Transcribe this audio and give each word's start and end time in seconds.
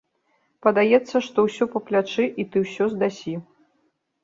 Падаецца, 0.65 1.15
што 1.27 1.45
ўсё 1.49 1.67
па 1.75 1.79
плячы 1.91 2.25
і 2.31 2.43
ты 2.55 2.65
ўсё 2.67 2.91
здасі. 2.97 3.39